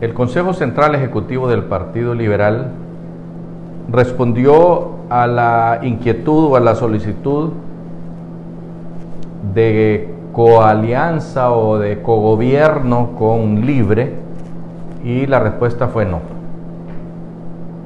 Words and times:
El 0.00 0.14
Consejo 0.14 0.52
Central 0.52 0.94
Ejecutivo 0.94 1.48
del 1.48 1.64
Partido 1.64 2.14
Liberal 2.14 2.70
respondió 3.90 4.90
a 5.10 5.26
la 5.26 5.80
inquietud 5.82 6.52
o 6.52 6.56
a 6.56 6.60
la 6.60 6.76
solicitud 6.76 7.50
de 9.52 10.08
coalianza 10.32 11.50
o 11.50 11.78
de 11.78 12.00
cogobierno 12.00 13.10
con 13.18 13.66
Libre 13.66 14.12
y 15.02 15.26
la 15.26 15.40
respuesta 15.40 15.88
fue 15.88 16.04
no. 16.04 16.20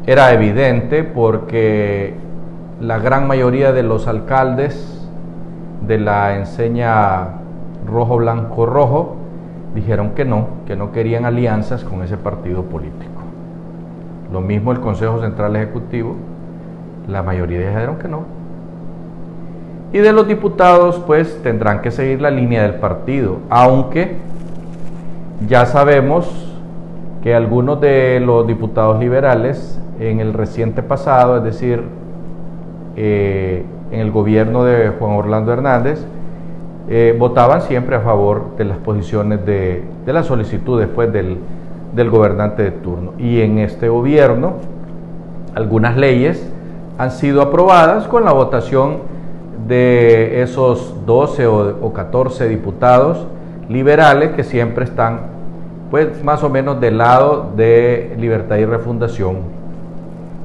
Era 0.06 0.34
evidente 0.34 1.04
porque 1.04 2.12
la 2.78 2.98
gran 2.98 3.26
mayoría 3.26 3.72
de 3.72 3.84
los 3.84 4.06
alcaldes 4.06 5.08
de 5.86 5.98
la 5.98 6.36
enseña 6.36 7.38
rojo, 7.86 8.18
blanco, 8.18 8.66
rojo 8.66 9.21
dijeron 9.74 10.10
que 10.10 10.24
no, 10.24 10.48
que 10.66 10.76
no 10.76 10.92
querían 10.92 11.24
alianzas 11.24 11.84
con 11.84 12.02
ese 12.02 12.16
partido 12.16 12.62
político. 12.64 13.22
Lo 14.32 14.40
mismo 14.40 14.72
el 14.72 14.80
Consejo 14.80 15.20
Central 15.20 15.56
Ejecutivo, 15.56 16.16
la 17.08 17.22
mayoría 17.22 17.58
dijeron 17.58 17.96
que 17.96 18.08
no. 18.08 18.24
Y 19.92 19.98
de 19.98 20.12
los 20.12 20.26
diputados, 20.26 21.02
pues 21.06 21.42
tendrán 21.42 21.82
que 21.82 21.90
seguir 21.90 22.22
la 22.22 22.30
línea 22.30 22.62
del 22.62 22.76
partido, 22.76 23.38
aunque 23.50 24.16
ya 25.46 25.66
sabemos 25.66 26.52
que 27.22 27.34
algunos 27.34 27.80
de 27.80 28.20
los 28.20 28.46
diputados 28.46 28.98
liberales 28.98 29.78
en 30.00 30.20
el 30.20 30.32
reciente 30.32 30.82
pasado, 30.82 31.36
es 31.36 31.44
decir, 31.44 31.82
eh, 32.96 33.64
en 33.90 34.00
el 34.00 34.10
gobierno 34.10 34.64
de 34.64 34.88
Juan 34.98 35.12
Orlando 35.12 35.52
Hernández, 35.52 36.04
eh, 36.88 37.14
votaban 37.18 37.62
siempre 37.62 37.96
a 37.96 38.00
favor 38.00 38.56
de 38.56 38.64
las 38.64 38.78
posiciones 38.78 39.44
de, 39.46 39.82
de 40.04 40.12
la 40.12 40.22
solicitud 40.22 40.80
después 40.80 41.12
del, 41.12 41.38
del 41.94 42.10
gobernante 42.10 42.62
de 42.62 42.70
turno. 42.72 43.12
Y 43.18 43.40
en 43.40 43.58
este 43.58 43.88
gobierno, 43.88 44.54
algunas 45.54 45.96
leyes 45.96 46.46
han 46.98 47.10
sido 47.10 47.42
aprobadas 47.42 48.06
con 48.06 48.24
la 48.24 48.32
votación 48.32 48.98
de 49.66 50.42
esos 50.42 50.94
12 51.06 51.46
o, 51.46 51.92
14 51.92 52.48
diputados 52.48 53.26
liberales 53.68 54.30
que 54.32 54.44
siempre 54.44 54.84
están 54.84 55.32
pues 55.90 56.22
más 56.24 56.42
o 56.42 56.48
menos 56.48 56.80
del 56.80 56.98
lado 56.98 57.52
de 57.54 58.14
libertad 58.18 58.56
y 58.56 58.64
refundación. 58.64 59.38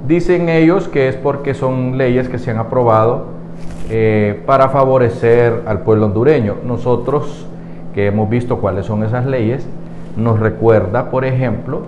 Dicen 0.07 0.49
ellos 0.49 0.87
que 0.87 1.07
es 1.07 1.15
porque 1.15 1.53
son 1.53 1.97
leyes 1.97 2.29
que 2.29 2.37
se 2.37 2.51
han 2.51 2.57
aprobado 2.57 3.36
eh, 3.89 4.41
para 4.45 4.69
favorecer 4.69 5.63
al 5.65 5.79
pueblo 5.79 6.07
hondureño. 6.07 6.55
Nosotros, 6.65 7.47
que 7.93 8.07
hemos 8.07 8.29
visto 8.29 8.59
cuáles 8.59 8.85
son 8.85 9.03
esas 9.03 9.25
leyes, 9.25 9.67
nos 10.15 10.39
recuerda, 10.39 11.09
por 11.09 11.25
ejemplo, 11.25 11.81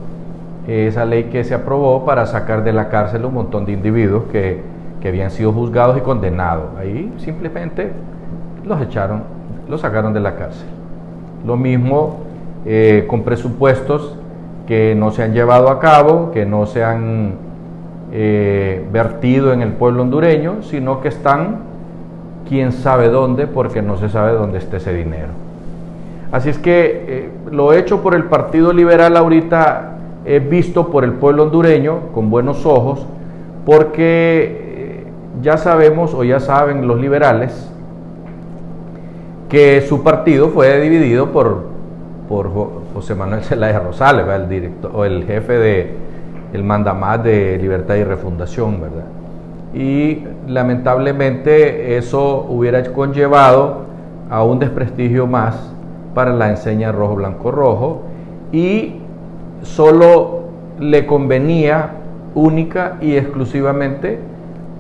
esa 0.67 1.06
ley 1.06 1.25
que 1.25 1.44
se 1.44 1.56
aprobó 1.56 2.06
para 2.06 2.25
sacar 2.28 2.64
de 2.64 2.73
la 2.73 2.89
cárcel 2.89 3.25
un 3.25 3.33
montón 3.33 3.66
de 3.66 3.72
individuos 3.72 4.25
que, 4.31 4.61
que 5.02 5.08
habían 5.08 5.31
sido 5.31 5.52
juzgados 5.52 5.97
y 5.97 6.02
condenados. 6.02 6.66
Ahí 6.78 7.11
simplemente 7.17 7.91
los 8.63 8.81
echaron, 8.81 9.23
los 9.67 9.81
sacaron 9.81 10.13
de 10.13 10.19
la 10.19 10.36
cárcel. 10.36 10.67
Lo 11.45 11.58
mismo 11.58 12.19
eh, 12.66 13.06
con 13.08 13.23
presupuestos 13.23 14.16
que 14.67 14.94
no 14.95 15.11
se 15.11 15.23
han 15.23 15.34
llevado 15.34 15.69
a 15.69 15.80
cabo, 15.80 16.31
que 16.31 16.45
no 16.45 16.66
se 16.66 16.84
han 16.84 17.36
eh, 18.11 18.86
vertido 18.91 19.53
en 19.53 19.61
el 19.61 19.72
pueblo 19.72 20.03
hondureño, 20.03 20.61
sino 20.61 21.02
que 21.02 21.08
están 21.08 21.61
quién 22.50 22.72
sabe 22.72 23.09
dónde, 23.09 23.47
porque 23.47 23.81
no 23.81 23.95
se 23.97 24.09
sabe 24.09 24.33
dónde 24.33 24.58
está 24.58 24.78
ese 24.78 24.94
dinero. 24.94 25.29
Así 26.31 26.50
es 26.50 26.57
que 26.57 27.06
eh, 27.07 27.29
lo 27.51 27.74
hecho 27.74 28.01
por 28.01 28.16
el 28.16 28.25
Partido 28.25 28.74
Liberal 28.74 29.16
ahorita 29.16 29.97
es 30.25 30.50
visto 30.50 30.90
por 30.90 31.03
el 31.03 31.13
pueblo 31.13 31.44
hondureño 31.44 32.12
con 32.13 32.29
buenos 32.29 32.66
ojos, 32.66 33.06
porque 33.66 35.03
eh, 35.03 35.03
ya 35.41 35.57
sabemos 35.57 36.13
o 36.13 36.24
ya 36.24 36.40
saben 36.40 36.88
los 36.88 37.00
liberales 37.00 37.72
que 39.47 39.81
su 39.81 40.03
partido 40.03 40.50
fue 40.50 40.79
dividido 40.79 41.31
por, 41.31 41.66
por 42.28 42.51
José 42.94 43.16
Manuel 43.16 43.41
Zelaya 43.41 43.79
Rosales, 43.79 44.28
el 44.28 44.50
director 44.50 44.91
o 44.94 45.06
el 45.06 45.24
jefe 45.25 45.53
de 45.53 45.94
el 46.53 46.63
mandamás 46.63 47.24
de 47.24 47.57
Libertad 47.59 47.95
y 47.95 48.03
Refundación, 48.03 48.81
¿verdad? 48.81 49.06
Y 49.74 50.24
lamentablemente 50.47 51.97
eso 51.97 52.46
hubiera 52.50 52.84
conllevado 52.91 53.85
a 54.30 54.44
un 54.44 54.59
desprestigio 54.59 55.28
más 55.28 55.74
para 56.13 56.34
la 56.34 56.50
enseña 56.50 56.91
rojo, 56.91 57.16
blanco, 57.16 57.52
rojo 57.52 58.02
y 58.52 58.96
solo 59.62 60.41
le 60.80 61.06
convenía 61.06 61.91
única 62.35 62.97
y 63.02 63.16
exclusivamente 63.16 64.19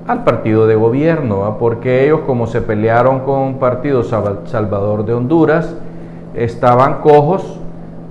al 0.07 0.23
partido 0.23 0.65
de 0.65 0.75
gobierno, 0.75 1.57
porque 1.59 2.05
ellos 2.05 2.21
como 2.25 2.47
se 2.47 2.61
pelearon 2.61 3.19
con 3.19 3.55
Partido 3.55 4.03
Salvador 4.03 5.05
de 5.05 5.13
Honduras, 5.13 5.75
estaban 6.33 7.01
cojos 7.01 7.59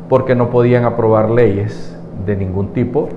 porque 0.08 0.36
no 0.36 0.48
podían 0.50 0.84
aprobar 0.84 1.28
leyes 1.28 1.96
de 2.24 2.36
ningún 2.36 2.68
tipo, 2.72 3.08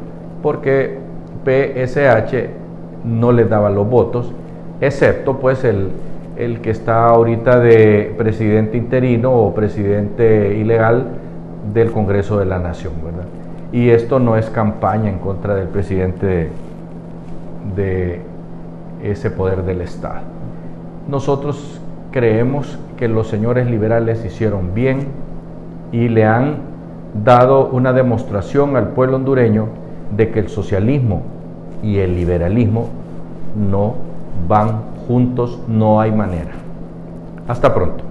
porque 0.42 0.98
PSH 1.46 2.61
no 3.04 3.32
les 3.32 3.50
daban 3.50 3.76
los 3.76 3.90
votos, 3.90 4.32
excepto 4.80 5.40
pues 5.40 5.64
el, 5.64 5.90
el 6.38 6.62
que 6.62 6.72
está 6.72 7.08
ahorita 7.08 7.60
de 7.60 8.14
presidente 8.18 8.78
interino 8.78 9.32
o 9.32 9.54
presidente 9.54 10.56
ilegal 10.58 11.06
del 11.74 11.92
Congreso 11.92 12.40
de 12.40 12.46
la 12.46 12.60
Nación, 12.60 12.94
¿verdad? 13.04 13.26
Y 13.72 13.90
esto 13.90 14.20
no 14.20 14.36
es 14.36 14.50
campaña 14.50 15.10
en 15.10 15.20
contra 15.20 15.56
del 15.56 15.68
presidente 15.68 16.50
de, 17.76 18.22
ese 19.04 19.32
poder 19.32 19.64
del 19.64 19.82
Estado. 19.82 20.22
Nosotros 21.08 21.82
creemos 22.12 22.78
que 22.98 23.08
los 23.08 23.28
señores 23.28 23.68
liberales 23.68 24.24
hicieron 24.26 24.74
bien 24.76 25.08
y 25.92 26.08
le 26.08 26.26
han 26.26 26.58
dado 27.24 27.68
una 27.70 27.94
demostración 27.94 28.76
al 28.76 28.90
pueblo 28.90 29.16
hondureño 29.16 29.68
de 30.16 30.30
que 30.30 30.40
el 30.40 30.50
socialismo 30.50 31.24
y 31.84 31.98
el 31.98 32.16
liberalismo 32.16 32.90
no 33.56 33.96
van 34.48 34.82
juntos, 35.08 35.60
no 35.68 36.00
hay 36.00 36.12
manera. 36.12 36.52
Hasta 37.48 37.74
pronto. 37.74 38.11